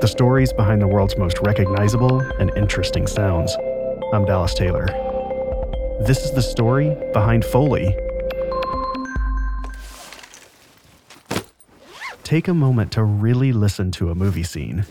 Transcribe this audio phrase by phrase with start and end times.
[0.00, 3.56] the stories behind the world's most recognizable and interesting sounds.
[4.12, 4.86] I'm Dallas Taylor.
[6.06, 7.96] This is the story behind Foley.
[12.22, 14.86] Take a moment to really listen to a movie scene.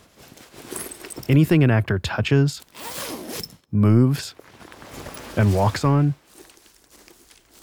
[1.30, 2.62] Anything an actor touches,
[3.72, 4.36] moves,
[5.38, 6.16] and walks on,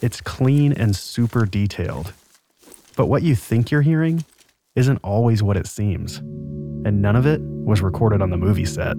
[0.00, 2.14] it's clean and super detailed.
[2.96, 4.24] But what you think you're hearing
[4.76, 6.22] isn't always what it seems,
[6.84, 8.96] and none of it was recorded on the movie set.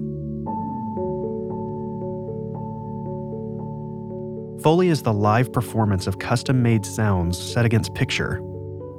[4.62, 8.42] Foley is the live performance of custom made sounds set against picture.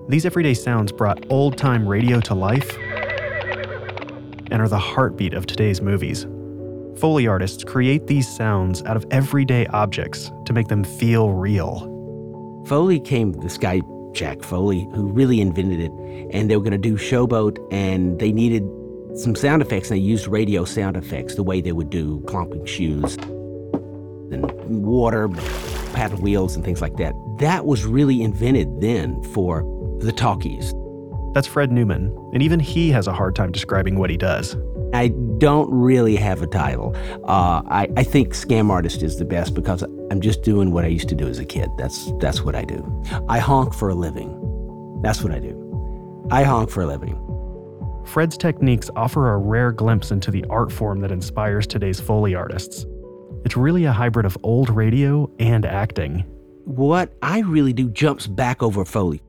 [0.07, 2.77] These everyday sounds brought old time radio to life
[4.49, 6.25] and are the heartbeat of today's movies.
[6.97, 11.93] Foley artists create these sounds out of everyday objects to make them feel real.
[12.65, 13.81] Foley came, this guy,
[14.17, 15.91] Jack Foley, who really invented it,
[16.31, 18.67] and they were going to do Showboat, and they needed
[19.13, 22.65] some sound effects, and they used radio sound effects the way they would do clomping
[22.65, 23.15] shoes
[24.31, 25.29] and water,
[25.93, 27.13] paddle wheels, and things like that.
[27.39, 29.61] That was really invented then for
[29.99, 30.73] the talkies.
[31.33, 34.55] That's Fred Newman, and even he has a hard time describing what he does.
[34.93, 36.95] I don't really have a title.
[37.25, 40.87] Uh, I, I think scam artist is the best because I'm just doing what I
[40.87, 41.69] used to do as a kid.
[41.77, 43.03] That's that's what I do.
[43.27, 44.33] I honk for a living.
[45.03, 46.27] That's what I do.
[46.31, 47.23] I honk for a living.
[48.05, 52.85] Fred's techniques offer a rare glimpse into the art form that inspires today's Foley artists.
[53.43, 56.19] It's really a hybrid of old radio and acting.
[56.63, 59.21] What I really do jumps back over Foley.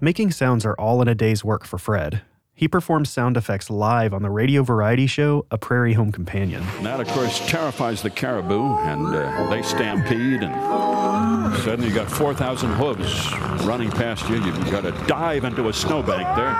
[0.00, 2.22] Making sounds are all in a day's work for Fred.
[2.56, 6.62] He performs sound effects live on the radio variety show A Prairie Home Companion.
[6.82, 12.70] That, of course, terrifies the caribou, and uh, they stampede, and suddenly you got 4,000
[12.74, 13.32] hooves
[13.66, 14.36] running past you.
[14.36, 16.54] You've got to dive into a snowbank there,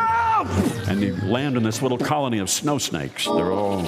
[0.88, 3.26] and you land in this little colony of snow snakes.
[3.26, 3.82] They're all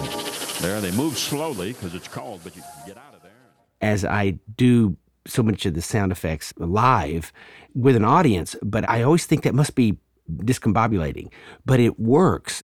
[0.60, 0.80] there.
[0.80, 3.32] They move slowly because it's cold, but you get out of there.
[3.80, 4.96] As I do
[5.26, 7.32] so much of the sound effects live
[7.74, 9.98] with an audience, but I always think that must be
[10.30, 11.30] discombobulating,
[11.64, 12.62] but it works.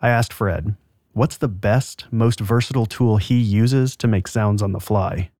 [0.00, 0.76] I asked Fred,
[1.12, 5.30] what's the best, most versatile tool he uses to make sounds on the fly?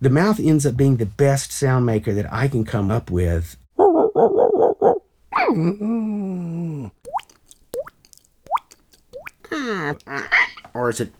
[0.00, 3.56] The mouth ends up being the best sound maker that I can come up with.
[10.74, 11.12] Or is it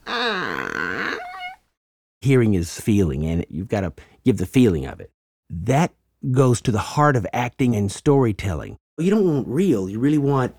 [2.26, 3.92] hearing is feeling, and you've got to
[4.25, 5.10] give the feeling of it.
[5.48, 5.92] That
[6.31, 8.76] goes to the heart of acting and storytelling.
[8.98, 10.54] You don't want real, you really want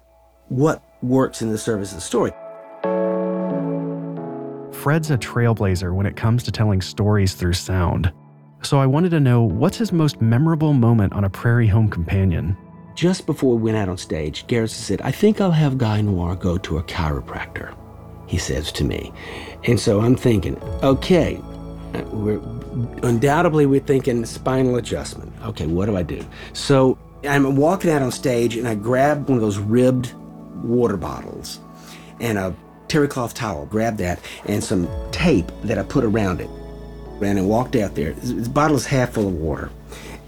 [0.49, 2.29] what works in the service of the story.
[4.75, 8.13] Fred's a trailblazer when it comes to telling stories through sound.
[8.61, 12.55] So I wanted to know what's his most memorable moment on a Prairie Home Companion?
[12.93, 16.35] Just before we went out on stage, Garrison said, I think I'll have Guy Noir
[16.35, 17.75] go to a chiropractor,
[18.27, 19.11] he says to me.
[19.63, 21.41] And so I'm thinking, okay,
[21.95, 22.39] uh, we're
[23.01, 25.33] undoubtedly we're thinking spinal adjustment.
[25.43, 26.23] Okay, what do I do?
[26.53, 30.13] So I'm walking out on stage and I grab one of those ribbed
[30.63, 31.59] water bottles
[32.19, 32.55] and a
[32.87, 36.49] terry cloth towel, grab that and some tape that I put around it.
[37.21, 38.13] And I walked out there.
[38.13, 39.71] The bottle is half full of water.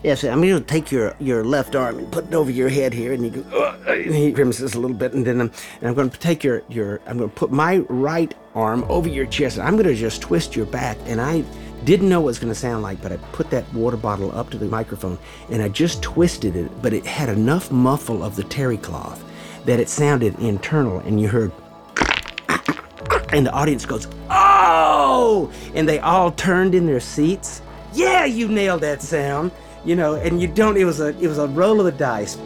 [0.01, 2.93] Yes, I'm going to take your, your left arm and put it over your head
[2.93, 3.45] here, and he goes,
[3.85, 5.51] and he grimaces a little bit, and then I'm,
[5.81, 9.09] and I'm going to take your, your, I'm going to put my right arm over
[9.09, 9.59] your chest.
[9.59, 11.43] I'm going to just twist your back, and I
[11.85, 14.35] didn't know what it was going to sound like, but I put that water bottle
[14.35, 15.17] up to the microphone,
[15.49, 19.23] and I just twisted it, but it had enough muffle of the terry cloth
[19.65, 21.51] that it sounded internal, and you heard,
[23.33, 27.61] and the audience goes, oh, and they all turned in their seats.
[27.93, 29.51] Yeah, you nailed that sound
[29.85, 30.77] you know, and you don't.
[30.77, 32.37] It was a it was a roll of the dice.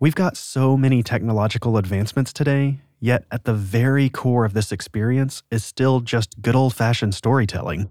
[0.00, 5.42] We've got so many technological advancements today, yet at the very core of this experience
[5.50, 7.90] is still just good old fashioned storytelling.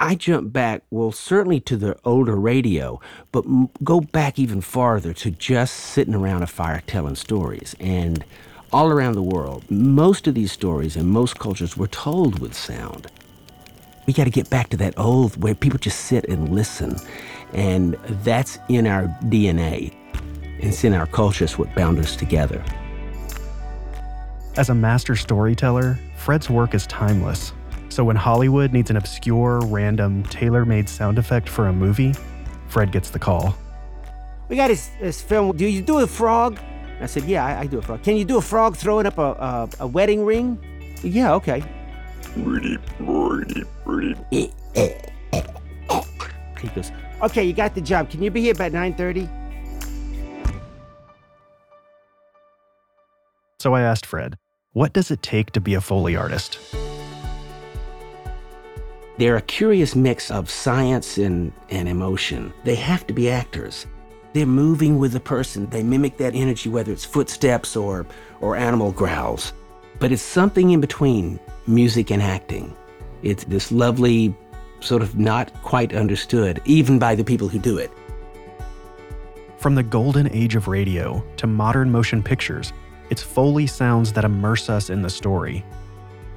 [0.00, 3.00] I jump back, well, certainly to the older radio,
[3.30, 7.76] but m- go back even farther to just sitting around a fire telling stories.
[7.78, 8.24] And
[8.72, 13.06] all around the world, most of these stories in most cultures were told with sound.
[14.06, 16.96] We got to get back to that old where people just sit and listen.
[17.52, 17.94] And
[18.24, 19.94] that's in our DNA.
[20.58, 21.44] It's in our culture.
[21.44, 22.64] It's what bound us together.
[24.56, 27.52] As a master storyteller, Fred's work is timeless.
[27.88, 32.14] So when Hollywood needs an obscure, random, tailor made sound effect for a movie,
[32.68, 33.56] Fred gets the call.
[34.48, 35.56] We got this, this film.
[35.56, 36.60] Do you do a frog?
[37.00, 38.04] I said, Yeah, I, I do a frog.
[38.04, 40.58] Can you do a frog throwing up a, a, a wedding ring?
[41.02, 41.64] Yeah, okay.
[46.60, 46.92] He goes,
[47.22, 48.08] Okay, you got the job.
[48.08, 49.28] Can you be here by 9:30?
[53.58, 54.36] So I asked Fred,
[54.74, 56.58] what does it take to be a Foley artist?
[59.18, 62.52] They're a curious mix of science and, and emotion.
[62.64, 63.86] They have to be actors.
[64.32, 65.70] They're moving with the person.
[65.70, 68.04] They mimic that energy, whether it's footsteps or,
[68.40, 69.52] or animal growls.
[70.00, 71.38] But it's something in between
[71.68, 72.76] music and acting.
[73.22, 74.34] It's this lovely,
[74.80, 77.92] sort of not quite understood, even by the people who do it.
[79.58, 82.72] From the golden age of radio to modern motion pictures,
[83.14, 85.64] it's Foley sounds that immerse us in the story.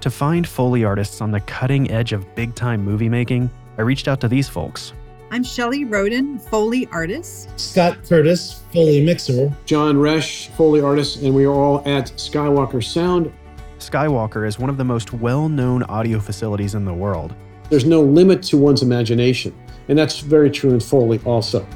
[0.01, 4.07] To find Foley artists on the cutting edge of big time movie making, I reached
[4.07, 4.94] out to these folks.
[5.31, 7.50] I'm Shelley Roden, Foley artist.
[7.59, 9.51] Scott Curtis, Foley mixer.
[9.65, 13.33] John Roesch, Foley artist, and we are all at Skywalker Sound.
[13.80, 17.33] Skywalker is one of the most well known audio facilities in the world.
[17.71, 19.51] There's no limit to one's imagination,
[19.88, 21.68] and that's very true in Foley also.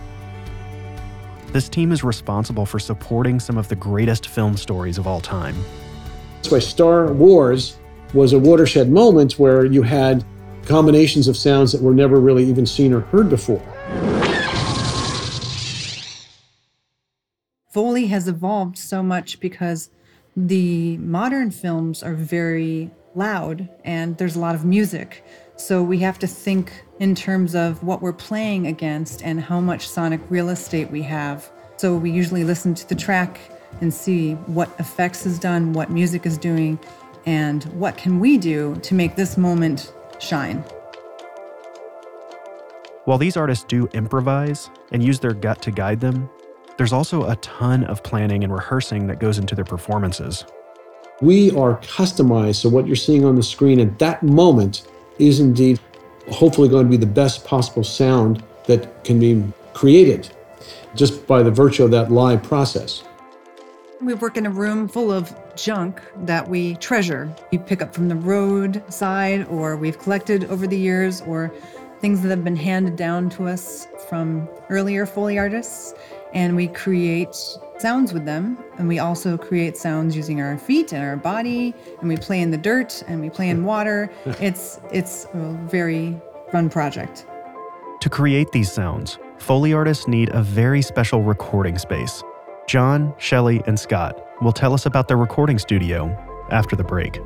[1.51, 5.55] This team is responsible for supporting some of the greatest film stories of all time.
[6.37, 7.77] That's why Star Wars
[8.13, 10.23] was a watershed moment where you had
[10.65, 13.61] combinations of sounds that were never really even seen or heard before.
[17.69, 19.89] Foley has evolved so much because
[20.37, 25.25] the modern films are very loud and there's a lot of music.
[25.55, 29.87] So we have to think in terms of what we're playing against and how much
[29.87, 31.51] sonic real estate we have.
[31.77, 33.39] So we usually listen to the track
[33.79, 36.79] and see what effects is done, what music is doing,
[37.25, 40.63] and what can we do to make this moment shine.
[43.05, 46.29] While these artists do improvise and use their gut to guide them,
[46.77, 50.45] there's also a ton of planning and rehearsing that goes into their performances.
[51.21, 54.87] We are customized, so what you're seeing on the screen at that moment
[55.19, 55.79] is indeed
[56.29, 59.43] hopefully going to be the best possible sound that can be
[59.73, 60.29] created
[60.95, 63.03] just by the virtue of that live process.
[64.01, 67.33] We work in a room full of junk that we treasure.
[67.51, 71.53] We pick up from the roadside, or we've collected over the years, or
[71.99, 75.93] things that have been handed down to us from earlier Foley artists.
[76.33, 77.35] And we create
[77.81, 78.57] sounds with them.
[78.77, 81.73] And we also create sounds using our feet and our body.
[81.99, 84.11] And we play in the dirt and we play in water.
[84.39, 86.15] It's, it's a very
[86.51, 87.25] fun project.
[88.01, 92.23] To create these sounds, Foley artists need a very special recording space.
[92.67, 96.15] John, Shelley, and Scott will tell us about their recording studio
[96.51, 97.19] after the break.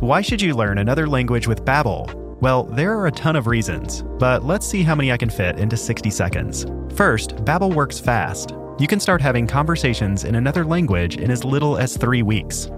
[0.00, 2.27] Why should you learn another language with Babbel?
[2.40, 5.58] Well, there are a ton of reasons, but let's see how many I can fit
[5.58, 6.66] into 60 seconds.
[6.94, 8.54] First, Babbel works fast.
[8.78, 12.70] You can start having conversations in another language in as little as 3 weeks.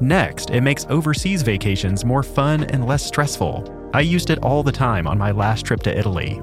[0.00, 3.90] Next, it makes overseas vacations more fun and less stressful.
[3.94, 6.40] I used it all the time on my last trip to Italy.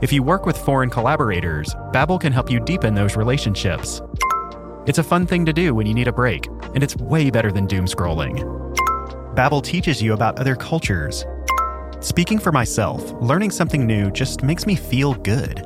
[0.00, 4.00] If you work with foreign collaborators, Babbel can help you deepen those relationships.
[4.86, 7.52] It's a fun thing to do when you need a break, and it's way better
[7.52, 8.40] than doom scrolling.
[9.34, 11.26] Babbel teaches you about other cultures.
[12.02, 15.64] Speaking for myself, learning something new just makes me feel good.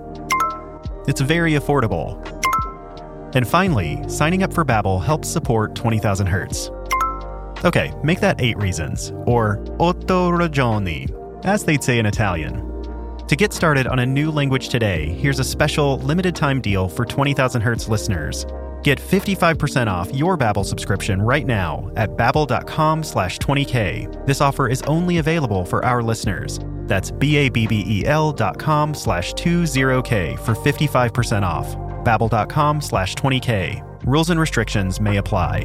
[1.08, 2.22] It's very affordable.
[3.34, 6.70] And finally, signing up for Babbel helps support 20,000 Hertz.
[7.64, 11.10] Okay, make that 8 reasons, or otto ragioni,
[11.46, 12.62] as they'd say in Italian.
[13.28, 17.06] To get started on a new language today, here's a special limited time deal for
[17.06, 18.44] 20,000 Hertz listeners.
[18.82, 24.24] Get 55% off your Babbel subscription right now at babbel.com slash 20k.
[24.26, 26.60] This offer is only available for our listeners.
[26.86, 31.76] That's B-A-B-B-E-L dot com slash 20k for 55% off.
[32.04, 33.82] babbel.com slash 20k.
[34.06, 35.64] Rules and restrictions may apply.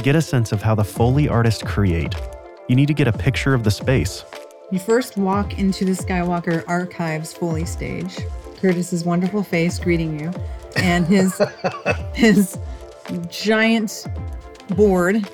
[0.00, 2.14] To get a sense of how the Foley artists create,
[2.68, 4.24] you need to get a picture of the space.
[4.70, 8.16] You first walk into the Skywalker Archives Foley stage.
[8.56, 10.32] Curtis's wonderful face greeting you,
[10.74, 11.42] and his
[12.14, 12.58] his
[13.28, 14.06] giant
[14.70, 15.28] board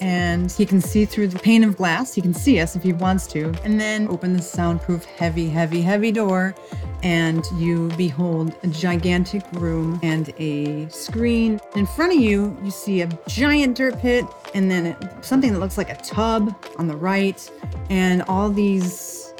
[0.00, 2.14] and he can see through the pane of glass.
[2.14, 3.54] He can see us if he wants to.
[3.64, 6.54] And then open the soundproof, heavy, heavy, heavy door,
[7.02, 11.60] and you behold a gigantic room and a screen.
[11.76, 14.24] In front of you, you see a giant dirt pit,
[14.54, 17.50] and then it, something that looks like a tub on the right,
[17.90, 19.34] and all these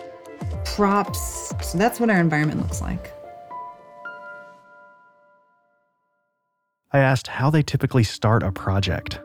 [0.64, 1.52] props.
[1.62, 3.12] So that's what our environment looks like.
[6.92, 9.18] I asked how they typically start a project.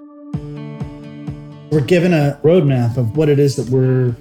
[1.72, 4.16] We're given a roadmap of what it is that we're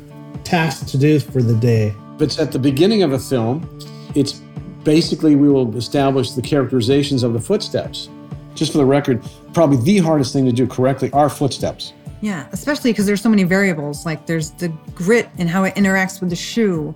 [0.45, 1.95] tasked to do for the day.
[2.17, 3.67] If it's at the beginning of a film,
[4.15, 4.43] it's
[4.85, 8.11] basically we will establish the characterizations of the footsteps.
[8.55, 11.95] Just for the record, probably the hardest thing to do correctly are footsteps.
[12.21, 14.05] Yeah, especially because there's so many variables.
[14.05, 16.95] Like there's the grit and how it interacts with the shoe.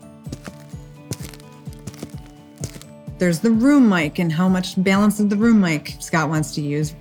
[3.17, 6.61] There's the room mic and how much balance of the room mic Scott wants to
[6.61, 6.95] use.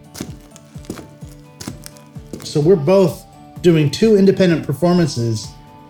[2.43, 3.25] So we're both
[3.61, 5.47] doing two independent performances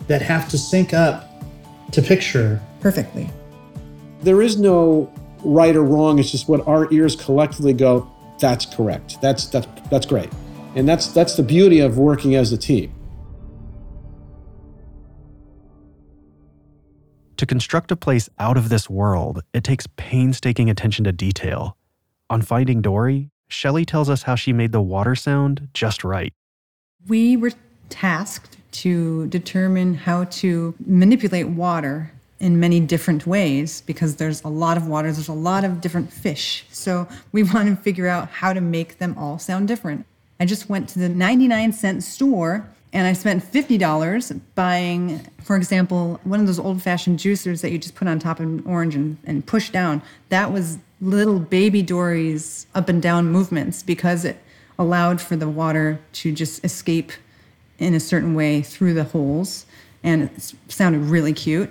[0.07, 1.29] that have to sync up
[1.91, 2.61] to picture.
[2.79, 3.29] Perfectly.
[4.21, 5.11] There is no
[5.43, 6.19] right or wrong.
[6.19, 8.09] It's just what our ears collectively go,
[8.39, 9.21] that's correct.
[9.21, 10.29] That's that's that's great.
[10.75, 12.93] And that's that's the beauty of working as a team.
[17.37, 21.75] To construct a place out of this world, it takes painstaking attention to detail.
[22.29, 26.33] On Finding Dory, Shelley tells us how she made the water sound just right.
[27.07, 27.51] We were
[27.89, 34.75] tasked to determine how to manipulate water in many different ways because there's a lot
[34.75, 36.65] of water, there's a lot of different fish.
[36.71, 40.05] So we want to figure out how to make them all sound different.
[40.39, 46.19] I just went to the 99 cent store and I spent $50 buying, for example,
[46.23, 48.95] one of those old fashioned juicers that you just put on top of an orange
[48.95, 50.01] and, and push down.
[50.29, 54.37] That was little baby Dory's up and down movements because it
[54.81, 57.11] allowed for the water to just escape
[57.77, 59.65] in a certain way through the holes.
[60.03, 61.69] And it sounded really cute.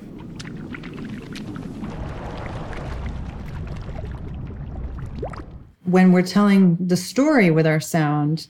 [5.84, 8.46] When we're telling the story with our sound,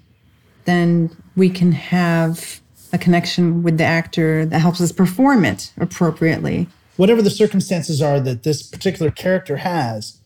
[0.67, 2.61] then we can have
[2.93, 6.69] a connection with the actor that helps us perform it appropriately.
[6.97, 10.20] Whatever the circumstances are that this particular character has,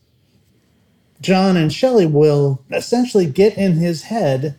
[1.21, 4.57] John and Shelley will essentially get in his head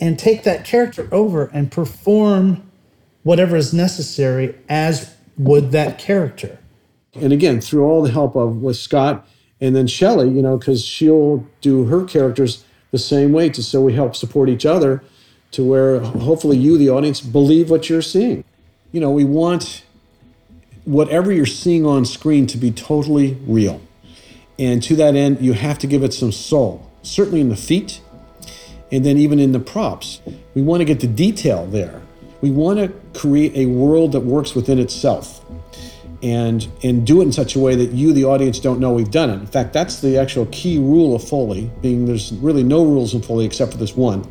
[0.00, 2.70] and take that character over and perform
[3.22, 6.58] whatever is necessary as would that character.
[7.14, 9.26] And again, through all the help of with Scott
[9.60, 13.82] and then Shelley, you know, because she'll do her characters the same way to so
[13.82, 15.02] we help support each other
[15.50, 18.44] to where hopefully you, the audience, believe what you're seeing.
[18.92, 19.84] You know, we want
[20.84, 23.80] whatever you're seeing on screen to be totally real.
[24.58, 28.00] And to that end, you have to give it some soul, certainly in the feet,
[28.90, 30.20] and then even in the props.
[30.54, 32.02] We want to get the detail there.
[32.40, 35.44] We want to create a world that works within itself
[36.22, 39.10] and and do it in such a way that you the audience don't know we've
[39.10, 39.34] done it.
[39.34, 43.22] In fact, that's the actual key rule of Foley, being there's really no rules in
[43.22, 44.28] Foley except for this one.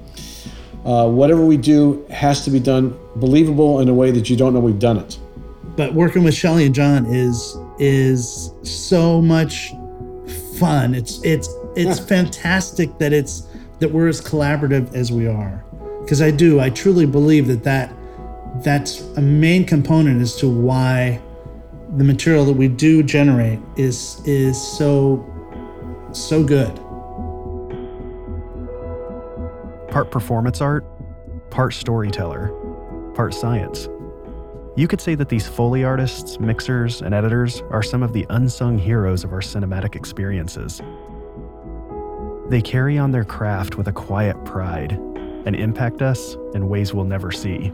[0.86, 4.54] Uh, whatever we do has to be done believable in a way that you don't
[4.54, 5.18] know we've done it.
[5.76, 9.72] But working with Shelley and John is is so much
[10.58, 10.94] fun.
[10.94, 13.48] It's it's it's fantastic that it's
[13.80, 15.64] that we're as collaborative as we are.
[16.02, 17.94] Because I do, I truly believe that that
[18.64, 21.22] that's a main component as to why
[21.96, 25.26] the material that we do generate is is so
[26.12, 26.76] so good.
[29.90, 30.86] Part performance art,
[31.50, 32.50] part storyteller,
[33.16, 33.88] part science.
[34.78, 38.78] You could say that these Foley artists, mixers, and editors are some of the unsung
[38.78, 40.84] heroes of our cinematic experiences.
[42.50, 47.06] They carry on their craft with a quiet pride and impact us in ways we'll
[47.06, 47.72] never see.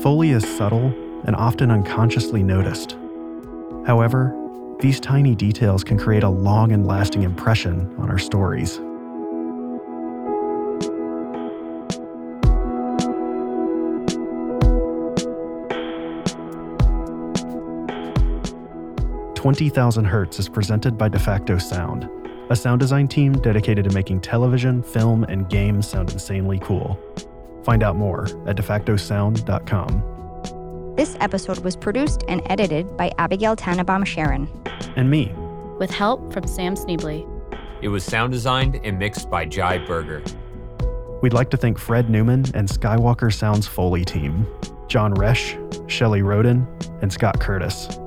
[0.00, 0.86] Foley is subtle
[1.26, 2.96] and often unconsciously noticed.
[3.86, 4.34] However,
[4.80, 8.80] these tiny details can create a long and lasting impression on our stories.
[19.38, 22.10] Twenty Thousand Hertz is presented by DeFacto Sound,
[22.50, 26.98] a sound design team dedicated to making television, film, and games sound insanely cool.
[27.62, 30.94] Find out more at defactosound.com.
[30.96, 34.48] This episode was produced and edited by Abigail Tannenbaum Sharon.
[34.96, 35.32] And me,
[35.78, 37.24] with help from Sam Sneebly.
[37.80, 40.20] It was sound designed and mixed by Jai Berger.
[41.22, 44.48] We'd like to thank Fred Newman and Skywalker Sounds Foley team,
[44.88, 45.54] John Roesch,
[45.88, 46.66] Shelley Roden,
[47.02, 48.00] and Scott Curtis.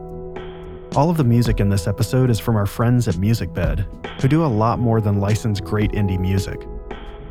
[0.94, 4.44] All of the music in this episode is from our friends at MusicBed, who do
[4.44, 6.68] a lot more than license great indie music.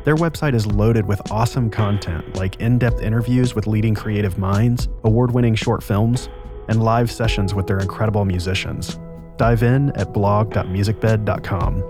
[0.03, 4.89] Their website is loaded with awesome content like in depth interviews with leading creative minds,
[5.03, 6.27] award winning short films,
[6.69, 8.99] and live sessions with their incredible musicians.
[9.37, 11.83] Dive in at blog.musicbed.com.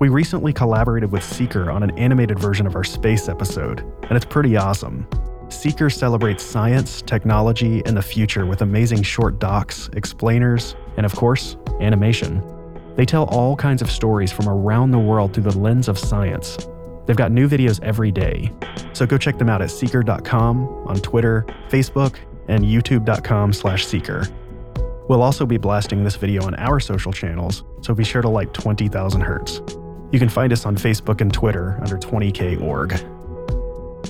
[0.00, 4.26] We recently collaborated with Seeker on an animated version of our space episode, and it's
[4.26, 5.06] pretty awesome.
[5.48, 11.56] Seeker celebrates science, technology, and the future with amazing short docs, explainers, and of course,
[11.80, 12.42] animation.
[12.96, 16.58] They tell all kinds of stories from around the world through the lens of science.
[17.06, 18.52] They've got new videos every day,
[18.92, 22.16] so go check them out at seeker.com, on Twitter, Facebook,
[22.48, 24.26] and youtube.com slash seeker.
[25.08, 28.52] We'll also be blasting this video on our social channels, so be sure to like
[28.52, 29.62] 20,000 Hertz.
[30.12, 33.17] You can find us on Facebook and Twitter under 20k.org.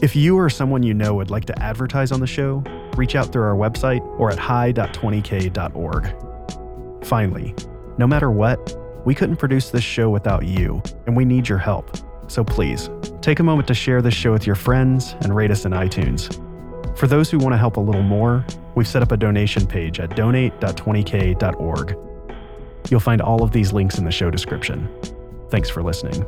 [0.00, 2.62] If you or someone you know would like to advertise on the show,
[2.96, 6.14] reach out through our website or at hi.20k.org.
[7.04, 7.54] Finally,
[7.96, 11.96] no matter what, we couldn't produce this show without you, and we need your help.
[12.28, 12.88] So please,
[13.22, 16.32] take a moment to share this show with your friends and rate us in iTunes.
[16.96, 19.98] For those who want to help a little more, we've set up a donation page
[19.98, 21.96] at donate.20k.org.
[22.88, 24.88] You'll find all of these links in the show description.
[25.50, 26.24] Thanks for listening.